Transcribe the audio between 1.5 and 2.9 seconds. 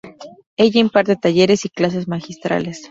y clases magistrales.